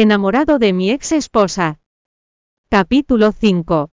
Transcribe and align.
Enamorado 0.00 0.60
de 0.60 0.72
mi 0.72 0.92
ex 0.92 1.10
esposa. 1.10 1.80
Capítulo 2.70 3.32
5. 3.32 3.90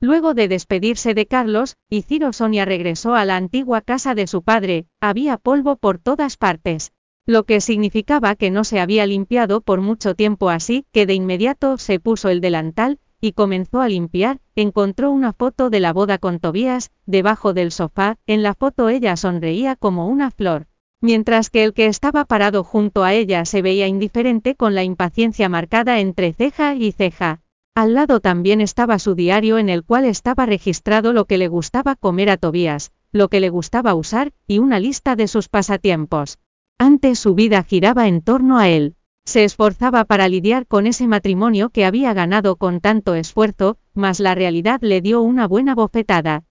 Luego 0.00 0.32
de 0.32 0.48
despedirse 0.48 1.12
de 1.12 1.26
Carlos, 1.26 1.76
Ciro 1.90 2.32
Sonia 2.32 2.64
regresó 2.64 3.14
a 3.14 3.26
la 3.26 3.36
antigua 3.36 3.82
casa 3.82 4.14
de 4.14 4.26
su 4.26 4.42
padre, 4.42 4.86
había 4.98 5.36
polvo 5.36 5.76
por 5.76 5.98
todas 5.98 6.38
partes. 6.38 6.92
Lo 7.26 7.44
que 7.44 7.60
significaba 7.60 8.34
que 8.34 8.50
no 8.50 8.64
se 8.64 8.80
había 8.80 9.04
limpiado 9.04 9.60
por 9.60 9.82
mucho 9.82 10.14
tiempo 10.14 10.48
así, 10.48 10.86
que 10.90 11.04
de 11.04 11.12
inmediato 11.12 11.76
se 11.76 12.00
puso 12.00 12.30
el 12.30 12.40
delantal, 12.40 12.98
y 13.20 13.32
comenzó 13.32 13.82
a 13.82 13.90
limpiar, 13.90 14.40
encontró 14.54 15.10
una 15.10 15.34
foto 15.34 15.68
de 15.68 15.80
la 15.80 15.92
boda 15.92 16.16
con 16.16 16.40
Tobías, 16.40 16.92
debajo 17.04 17.52
del 17.52 17.72
sofá, 17.72 18.16
en 18.26 18.42
la 18.42 18.54
foto 18.54 18.88
ella 18.88 19.16
sonreía 19.16 19.76
como 19.76 20.06
una 20.06 20.30
flor. 20.30 20.69
Mientras 21.02 21.48
que 21.48 21.64
el 21.64 21.72
que 21.72 21.86
estaba 21.86 22.26
parado 22.26 22.62
junto 22.62 23.04
a 23.04 23.14
ella 23.14 23.46
se 23.46 23.62
veía 23.62 23.86
indiferente 23.86 24.54
con 24.54 24.74
la 24.74 24.84
impaciencia 24.84 25.48
marcada 25.48 25.98
entre 25.98 26.34
ceja 26.34 26.74
y 26.74 26.92
ceja. 26.92 27.40
Al 27.74 27.94
lado 27.94 28.20
también 28.20 28.60
estaba 28.60 28.98
su 28.98 29.14
diario 29.14 29.56
en 29.56 29.70
el 29.70 29.82
cual 29.82 30.04
estaba 30.04 30.44
registrado 30.44 31.14
lo 31.14 31.24
que 31.24 31.38
le 31.38 31.48
gustaba 31.48 31.96
comer 31.96 32.28
a 32.28 32.36
Tobías, 32.36 32.92
lo 33.12 33.28
que 33.28 33.40
le 33.40 33.48
gustaba 33.48 33.94
usar, 33.94 34.32
y 34.46 34.58
una 34.58 34.78
lista 34.78 35.16
de 35.16 35.26
sus 35.26 35.48
pasatiempos. 35.48 36.38
Antes 36.78 37.18
su 37.18 37.34
vida 37.34 37.62
giraba 37.62 38.06
en 38.06 38.20
torno 38.20 38.58
a 38.58 38.68
él. 38.68 38.96
Se 39.24 39.44
esforzaba 39.44 40.04
para 40.04 40.28
lidiar 40.28 40.66
con 40.66 40.86
ese 40.86 41.06
matrimonio 41.06 41.70
que 41.70 41.84
había 41.84 42.12
ganado 42.12 42.56
con 42.56 42.80
tanto 42.80 43.14
esfuerzo, 43.14 43.78
mas 43.94 44.20
la 44.20 44.34
realidad 44.34 44.80
le 44.82 45.00
dio 45.00 45.22
una 45.22 45.46
buena 45.46 45.74
bofetada. 45.74 46.44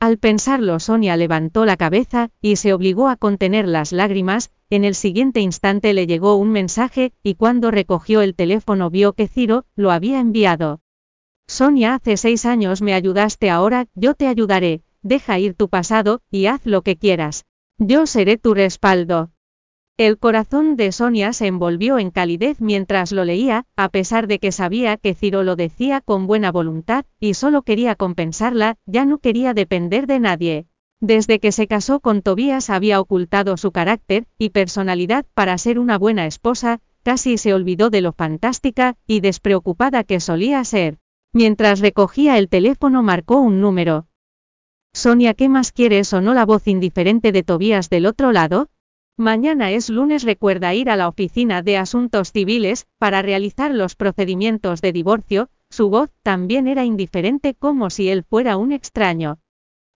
Al 0.00 0.16
pensarlo 0.16 0.80
Sonia 0.80 1.14
levantó 1.18 1.66
la 1.66 1.76
cabeza, 1.76 2.30
y 2.40 2.56
se 2.56 2.72
obligó 2.72 3.08
a 3.08 3.16
contener 3.16 3.68
las 3.68 3.92
lágrimas, 3.92 4.50
en 4.70 4.84
el 4.84 4.94
siguiente 4.94 5.40
instante 5.40 5.92
le 5.92 6.06
llegó 6.06 6.36
un 6.36 6.50
mensaje, 6.52 7.12
y 7.22 7.34
cuando 7.34 7.70
recogió 7.70 8.22
el 8.22 8.34
teléfono 8.34 8.88
vio 8.88 9.12
que 9.12 9.28
Ciro, 9.28 9.66
lo 9.76 9.90
había 9.90 10.18
enviado. 10.18 10.80
Sonia 11.46 11.96
hace 11.96 12.16
seis 12.16 12.46
años 12.46 12.80
me 12.80 12.94
ayudaste 12.94 13.50
ahora, 13.50 13.88
yo 13.94 14.14
te 14.14 14.26
ayudaré, 14.26 14.84
deja 15.02 15.38
ir 15.38 15.54
tu 15.54 15.68
pasado, 15.68 16.22
y 16.30 16.46
haz 16.46 16.64
lo 16.64 16.80
que 16.80 16.96
quieras. 16.96 17.44
Yo 17.76 18.06
seré 18.06 18.38
tu 18.38 18.54
respaldo. 18.54 19.32
El 20.00 20.16
corazón 20.16 20.76
de 20.76 20.92
Sonia 20.92 21.34
se 21.34 21.46
envolvió 21.46 21.98
en 21.98 22.10
calidez 22.10 22.62
mientras 22.62 23.12
lo 23.12 23.22
leía, 23.26 23.66
a 23.76 23.90
pesar 23.90 24.28
de 24.28 24.38
que 24.38 24.50
sabía 24.50 24.96
que 24.96 25.12
Ciro 25.12 25.42
lo 25.42 25.56
decía 25.56 26.00
con 26.00 26.26
buena 26.26 26.50
voluntad, 26.50 27.04
y 27.18 27.34
solo 27.34 27.60
quería 27.60 27.96
compensarla, 27.96 28.78
ya 28.86 29.04
no 29.04 29.18
quería 29.18 29.52
depender 29.52 30.06
de 30.06 30.18
nadie. 30.18 30.66
Desde 31.00 31.38
que 31.38 31.52
se 31.52 31.66
casó 31.66 32.00
con 32.00 32.22
Tobías 32.22 32.70
había 32.70 32.98
ocultado 32.98 33.58
su 33.58 33.72
carácter 33.72 34.24
y 34.38 34.48
personalidad 34.48 35.26
para 35.34 35.58
ser 35.58 35.78
una 35.78 35.98
buena 35.98 36.24
esposa, 36.24 36.80
casi 37.02 37.36
se 37.36 37.52
olvidó 37.52 37.90
de 37.90 38.00
lo 38.00 38.12
fantástica 38.12 38.96
y 39.06 39.20
despreocupada 39.20 40.02
que 40.02 40.18
solía 40.18 40.64
ser. 40.64 40.96
Mientras 41.34 41.80
recogía 41.80 42.38
el 42.38 42.48
teléfono 42.48 43.02
marcó 43.02 43.38
un 43.38 43.60
número. 43.60 44.06
Sonia, 44.94 45.34
¿qué 45.34 45.50
más 45.50 45.72
quieres 45.72 46.10
o 46.14 46.22
no 46.22 46.32
la 46.32 46.46
voz 46.46 46.66
indiferente 46.68 47.32
de 47.32 47.42
Tobías 47.42 47.90
del 47.90 48.06
otro 48.06 48.32
lado? 48.32 48.70
Mañana 49.20 49.70
es 49.70 49.90
lunes 49.90 50.22
recuerda 50.22 50.72
ir 50.72 50.88
a 50.88 50.96
la 50.96 51.06
oficina 51.06 51.60
de 51.60 51.76
asuntos 51.76 52.32
civiles, 52.32 52.86
para 52.96 53.20
realizar 53.20 53.70
los 53.74 53.94
procedimientos 53.94 54.80
de 54.80 54.94
divorcio, 54.94 55.50
su 55.68 55.90
voz 55.90 56.08
también 56.22 56.66
era 56.66 56.86
indiferente 56.86 57.52
como 57.52 57.90
si 57.90 58.08
él 58.08 58.24
fuera 58.24 58.56
un 58.56 58.72
extraño. 58.72 59.36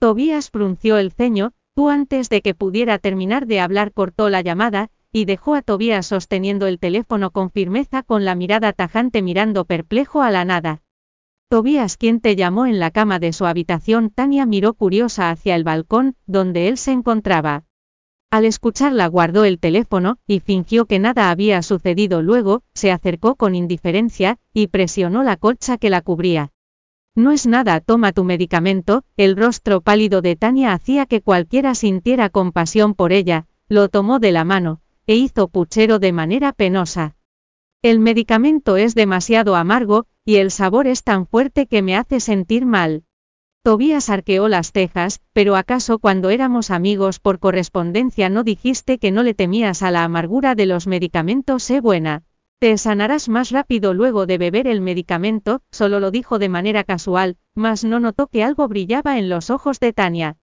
Tobías 0.00 0.50
frunció 0.50 0.98
el 0.98 1.12
ceño, 1.12 1.52
tú 1.76 1.90
antes 1.90 2.28
de 2.28 2.42
que 2.42 2.56
pudiera 2.56 2.98
terminar 2.98 3.46
de 3.46 3.60
hablar 3.60 3.92
cortó 3.92 4.30
la 4.30 4.40
llamada, 4.40 4.90
y 5.12 5.26
dejó 5.26 5.54
a 5.54 5.62
Tobías 5.62 6.06
sosteniendo 6.06 6.66
el 6.66 6.80
teléfono 6.80 7.30
con 7.30 7.50
firmeza 7.50 8.02
con 8.02 8.24
la 8.24 8.34
mirada 8.34 8.72
tajante 8.72 9.22
mirando 9.22 9.64
perplejo 9.64 10.22
a 10.22 10.32
la 10.32 10.44
nada. 10.44 10.82
Tobías 11.48 11.96
quien 11.98 12.18
te 12.18 12.34
llamó 12.34 12.66
en 12.66 12.80
la 12.80 12.90
cama 12.90 13.20
de 13.20 13.32
su 13.32 13.46
habitación 13.46 14.10
Tania 14.10 14.44
miró 14.44 14.74
curiosa 14.74 15.30
hacia 15.30 15.54
el 15.54 15.62
balcón, 15.62 16.16
donde 16.26 16.66
él 16.66 16.78
se 16.78 16.90
encontraba. 16.90 17.62
Al 18.34 18.46
escucharla 18.46 19.06
guardó 19.06 19.44
el 19.44 19.60
teléfono, 19.60 20.18
y 20.26 20.40
fingió 20.40 20.86
que 20.86 20.98
nada 20.98 21.30
había 21.30 21.62
sucedido 21.62 22.20
luego, 22.20 22.64
se 22.74 22.90
acercó 22.90 23.36
con 23.36 23.54
indiferencia, 23.54 24.38
y 24.52 24.66
presionó 24.66 25.22
la 25.22 25.36
colcha 25.36 25.78
que 25.78 25.88
la 25.88 26.00
cubría. 26.00 26.50
No 27.14 27.30
es 27.30 27.46
nada, 27.46 27.78
toma 27.78 28.10
tu 28.10 28.24
medicamento, 28.24 29.04
el 29.16 29.36
rostro 29.36 29.82
pálido 29.82 30.20
de 30.20 30.34
Tania 30.34 30.72
hacía 30.72 31.06
que 31.06 31.20
cualquiera 31.20 31.76
sintiera 31.76 32.28
compasión 32.28 32.94
por 32.94 33.12
ella, 33.12 33.46
lo 33.68 33.88
tomó 33.88 34.18
de 34.18 34.32
la 34.32 34.42
mano, 34.42 34.80
e 35.06 35.14
hizo 35.14 35.46
puchero 35.46 36.00
de 36.00 36.12
manera 36.12 36.52
penosa. 36.52 37.14
El 37.82 38.00
medicamento 38.00 38.76
es 38.76 38.96
demasiado 38.96 39.54
amargo, 39.54 40.06
y 40.24 40.38
el 40.38 40.50
sabor 40.50 40.88
es 40.88 41.04
tan 41.04 41.28
fuerte 41.28 41.68
que 41.68 41.82
me 41.82 41.94
hace 41.94 42.18
sentir 42.18 42.66
mal. 42.66 43.04
Tobías 43.64 44.10
arqueó 44.10 44.48
las 44.48 44.72
cejas, 44.72 45.22
pero 45.32 45.56
acaso 45.56 45.98
cuando 45.98 46.28
éramos 46.28 46.70
amigos 46.70 47.18
por 47.18 47.38
correspondencia 47.38 48.28
no 48.28 48.44
dijiste 48.44 48.98
que 48.98 49.10
no 49.10 49.22
le 49.22 49.32
temías 49.32 49.82
a 49.82 49.90
la 49.90 50.04
amargura 50.04 50.54
de 50.54 50.66
los 50.66 50.86
medicamentos, 50.86 51.62
sé 51.62 51.80
buena. 51.80 52.24
Te 52.58 52.76
sanarás 52.76 53.30
más 53.30 53.50
rápido 53.50 53.94
luego 53.94 54.26
de 54.26 54.36
beber 54.36 54.66
el 54.66 54.82
medicamento, 54.82 55.62
solo 55.70 55.98
lo 55.98 56.10
dijo 56.10 56.38
de 56.38 56.50
manera 56.50 56.84
casual, 56.84 57.38
mas 57.54 57.84
no 57.84 58.00
notó 58.00 58.26
que 58.26 58.44
algo 58.44 58.68
brillaba 58.68 59.16
en 59.18 59.30
los 59.30 59.48
ojos 59.48 59.80
de 59.80 59.94
Tania. 59.94 60.36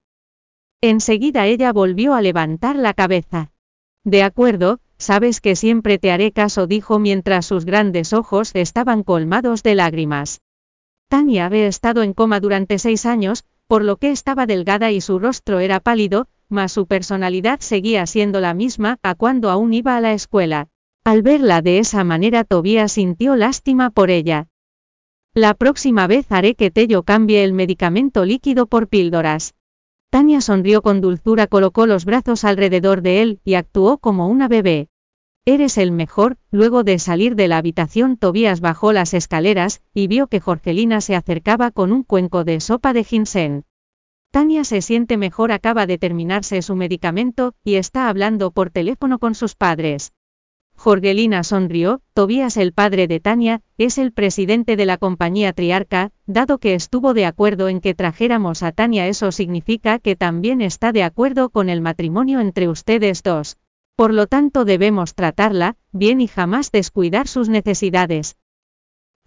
Enseguida 0.81 1.45
ella 1.45 1.71
volvió 1.73 2.15
a 2.15 2.23
levantar 2.23 2.75
la 2.75 2.95
cabeza. 2.95 3.51
De 4.03 4.23
acuerdo, 4.23 4.79
sabes 4.97 5.41
que 5.41 5.55
siempre 5.55 5.99
te 5.99 6.11
haré 6.11 6.31
caso, 6.31 6.65
dijo 6.65 6.97
mientras 6.97 7.45
sus 7.45 7.65
grandes 7.65 8.13
ojos 8.13 8.49
estaban 8.55 9.03
colmados 9.03 9.61
de 9.61 9.75
lágrimas. 9.75 10.41
Tania 11.11 11.45
había 11.45 11.67
estado 11.67 12.03
en 12.03 12.13
coma 12.13 12.39
durante 12.39 12.79
seis 12.79 13.05
años, 13.05 13.43
por 13.67 13.83
lo 13.83 13.97
que 13.97 14.11
estaba 14.11 14.45
delgada 14.45 14.91
y 14.91 15.01
su 15.01 15.19
rostro 15.19 15.59
era 15.59 15.81
pálido, 15.81 16.29
mas 16.47 16.71
su 16.71 16.87
personalidad 16.87 17.59
seguía 17.59 18.05
siendo 18.05 18.39
la 18.39 18.53
misma 18.53 18.97
a 19.03 19.13
cuando 19.15 19.49
aún 19.49 19.73
iba 19.73 19.97
a 19.97 19.99
la 19.99 20.13
escuela. 20.13 20.69
Al 21.03 21.21
verla 21.21 21.61
de 21.61 21.79
esa 21.79 22.05
manera 22.05 22.45
Tobías 22.45 22.93
sintió 22.93 23.35
lástima 23.35 23.89
por 23.89 24.09
ella. 24.09 24.47
La 25.33 25.53
próxima 25.53 26.07
vez 26.07 26.31
haré 26.31 26.55
que 26.55 26.71
Tello 26.71 27.03
cambie 27.03 27.43
el 27.43 27.51
medicamento 27.51 28.23
líquido 28.23 28.65
por 28.65 28.87
píldoras. 28.87 29.53
Tania 30.11 30.39
sonrió 30.39 30.81
con 30.81 31.01
dulzura, 31.01 31.45
colocó 31.45 31.87
los 31.87 32.05
brazos 32.05 32.45
alrededor 32.45 33.01
de 33.01 33.21
él 33.21 33.41
y 33.43 33.55
actuó 33.55 33.97
como 33.97 34.29
una 34.29 34.47
bebé. 34.47 34.87
Eres 35.45 35.79
el 35.79 35.91
mejor, 35.91 36.37
luego 36.51 36.83
de 36.83 36.99
salir 36.99 37.35
de 37.35 37.47
la 37.47 37.57
habitación 37.57 38.15
Tobías 38.15 38.61
bajó 38.61 38.93
las 38.93 39.15
escaleras, 39.15 39.81
y 39.91 40.05
vio 40.05 40.27
que 40.27 40.39
Jorgelina 40.39 41.01
se 41.01 41.15
acercaba 41.15 41.71
con 41.71 41.91
un 41.91 42.03
cuenco 42.03 42.43
de 42.43 42.59
sopa 42.59 42.93
de 42.93 43.03
ginseng. 43.03 43.63
Tania 44.29 44.63
se 44.63 44.83
siente 44.83 45.17
mejor, 45.17 45.51
acaba 45.51 45.87
de 45.87 45.97
terminarse 45.97 46.61
su 46.61 46.75
medicamento, 46.75 47.55
y 47.63 47.75
está 47.75 48.07
hablando 48.07 48.51
por 48.51 48.69
teléfono 48.69 49.17
con 49.17 49.33
sus 49.33 49.55
padres. 49.55 50.13
Jorgelina 50.75 51.43
sonrió, 51.43 52.01
Tobías 52.13 52.55
el 52.55 52.71
padre 52.71 53.07
de 53.07 53.19
Tania, 53.19 53.63
es 53.79 53.97
el 53.97 54.11
presidente 54.13 54.75
de 54.75 54.85
la 54.85 54.97
compañía 54.97 55.53
Triarca, 55.53 56.11
dado 56.27 56.59
que 56.59 56.75
estuvo 56.75 57.15
de 57.15 57.25
acuerdo 57.25 57.67
en 57.67 57.81
que 57.81 57.95
trajéramos 57.95 58.61
a 58.61 58.73
Tania 58.73 59.07
eso 59.07 59.31
significa 59.31 59.97
que 59.97 60.15
también 60.15 60.61
está 60.61 60.91
de 60.91 61.01
acuerdo 61.01 61.49
con 61.49 61.67
el 61.67 61.81
matrimonio 61.81 62.41
entre 62.41 62.69
ustedes 62.69 63.23
dos. 63.23 63.57
Por 64.01 64.15
lo 64.15 64.25
tanto 64.25 64.65
debemos 64.65 65.13
tratarla, 65.13 65.75
bien 65.91 66.21
y 66.21 66.27
jamás 66.27 66.71
descuidar 66.71 67.27
sus 67.27 67.49
necesidades. 67.49 68.35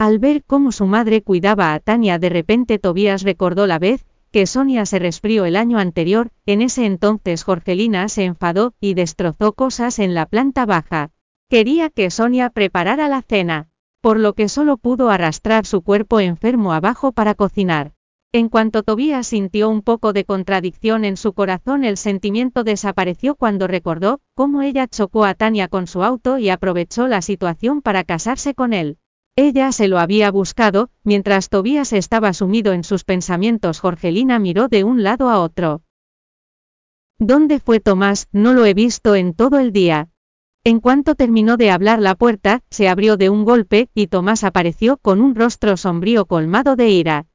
Al 0.00 0.18
ver 0.18 0.42
cómo 0.42 0.72
su 0.72 0.86
madre 0.86 1.22
cuidaba 1.22 1.74
a 1.74 1.78
Tania 1.78 2.18
de 2.18 2.28
repente 2.28 2.80
Tobías 2.80 3.22
recordó 3.22 3.68
la 3.68 3.78
vez, 3.78 4.04
que 4.32 4.48
Sonia 4.48 4.84
se 4.84 4.98
resfrió 4.98 5.44
el 5.44 5.54
año 5.54 5.78
anterior, 5.78 6.32
en 6.44 6.60
ese 6.60 6.86
entonces 6.86 7.44
Jorgelina 7.44 8.08
se 8.08 8.24
enfadó, 8.24 8.74
y 8.80 8.94
destrozó 8.94 9.52
cosas 9.52 10.00
en 10.00 10.12
la 10.12 10.26
planta 10.26 10.66
baja. 10.66 11.12
Quería 11.48 11.88
que 11.88 12.10
Sonia 12.10 12.50
preparara 12.50 13.06
la 13.06 13.22
cena, 13.22 13.68
por 14.00 14.18
lo 14.18 14.32
que 14.32 14.48
solo 14.48 14.77
pudo 14.77 15.09
arrastrar 15.09 15.66
su 15.66 15.82
cuerpo 15.82 16.18
enfermo 16.18 16.72
abajo 16.72 17.12
para 17.12 17.36
cocinar. 17.36 17.93
En 18.34 18.48
cuanto 18.48 18.83
Tobías 18.83 19.28
sintió 19.28 19.71
un 19.71 19.81
poco 19.81 20.13
de 20.13 20.25
contradicción 20.25 21.04
en 21.04 21.16
su 21.16 21.34
corazón, 21.34 21.84
el 21.84 21.97
sentimiento 21.97 22.65
desapareció 22.65 23.36
cuando 23.36 23.69
recordó 23.69 24.22
cómo 24.34 24.63
ella 24.63 24.89
chocó 24.89 25.25
a 25.25 25.34
Tania 25.34 25.69
con 25.69 25.86
su 25.86 26.03
auto 26.03 26.39
y 26.39 26.48
aprovechó 26.48 27.07
la 27.07 27.22
situación 27.22 27.81
para 27.81 28.03
casarse 28.03 28.53
con 28.53 28.72
él. 28.72 28.98
Ella 29.36 29.71
se 29.71 29.86
lo 29.86 30.01
había 30.01 30.33
buscado, 30.33 30.91
mientras 31.04 31.48
Tobías 31.48 31.92
estaba 31.92 32.33
sumido 32.33 32.72
en 32.72 32.83
sus 32.83 33.04
pensamientos. 33.04 33.78
Jorgelina 33.78 34.41
miró 34.41 34.66
de 34.66 34.83
un 34.83 35.04
lado 35.04 35.30
a 35.30 35.39
otro. 35.39 35.83
¿Dónde 37.21 37.60
fue 37.60 37.78
Tomás? 37.78 38.27
No 38.33 38.53
lo 38.53 38.66
he 38.66 38.75
visto 38.75 39.15
en 39.15 39.34
todo 39.34 39.60
el 39.60 39.71
día. 39.71 40.09
En 40.65 40.80
cuanto 40.80 41.15
terminó 41.15 41.57
de 41.57 41.71
hablar 41.71 42.01
la 42.01 42.16
puerta, 42.16 42.65
se 42.69 42.89
abrió 42.89 43.16
de 43.16 43.30
un 43.30 43.45
golpe, 43.45 43.91
y 43.95 44.09
Tomás 44.09 44.42
apareció 44.42 44.97
con 44.97 45.21
un 45.21 45.37
rostro 45.37 45.77
sombrío 45.77 46.27
colmado 46.27 46.75
de 46.75 46.89
ira. 46.91 47.27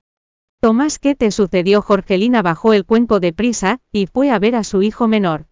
Tomás, 0.61 1.00
¿qué 1.00 1.15
te 1.15 1.31
sucedió? 1.31 1.81
Jorgelina 1.81 2.41
bajó 2.41 2.73
el 2.73 2.85
cuenco 2.85 3.21
de 3.21 3.31
prisa, 3.31 3.79
y 3.94 4.07
fue 4.07 4.29
a 4.29 4.39
ver 4.39 4.57
a 4.57 4.65
su 4.65 4.81
hijo 4.81 5.07
menor. 5.07 5.45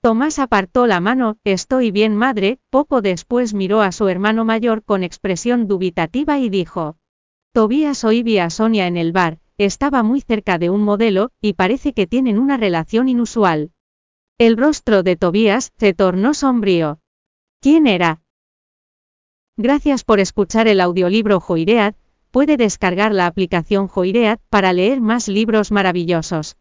Tomás 0.00 0.38
apartó 0.38 0.86
la 0.86 1.00
mano, 1.00 1.36
estoy 1.44 1.90
bien 1.90 2.16
madre, 2.16 2.60
poco 2.70 3.02
después 3.02 3.52
miró 3.52 3.82
a 3.82 3.92
su 3.92 4.08
hermano 4.08 4.46
mayor 4.46 4.82
con 4.82 5.02
expresión 5.02 5.66
dubitativa 5.68 6.38
y 6.38 6.48
dijo. 6.48 6.96
Tobías 7.52 8.04
oía 8.04 8.46
a 8.46 8.50
Sonia 8.50 8.86
en 8.86 8.96
el 8.96 9.12
bar, 9.12 9.38
estaba 9.58 10.02
muy 10.02 10.22
cerca 10.22 10.56
de 10.56 10.70
un 10.70 10.82
modelo, 10.82 11.30
y 11.42 11.52
parece 11.52 11.92
que 11.92 12.06
tienen 12.06 12.38
una 12.38 12.56
relación 12.56 13.10
inusual. 13.10 13.70
El 14.38 14.56
rostro 14.56 15.02
de 15.02 15.16
Tobías 15.16 15.72
se 15.76 15.92
tornó 15.92 16.32
sombrío. 16.32 17.00
¿Quién 17.60 17.86
era? 17.86 18.22
Gracias 19.58 20.04
por 20.04 20.20
escuchar 20.20 20.68
el 20.68 20.80
audiolibro 20.80 21.38
Joiread, 21.38 21.94
puede 22.34 22.56
descargar 22.56 23.12
la 23.14 23.26
aplicación 23.26 23.86
Joiread 23.86 24.40
para 24.50 24.72
leer 24.72 25.00
más 25.00 25.28
libros 25.28 25.70
maravillosos. 25.70 26.56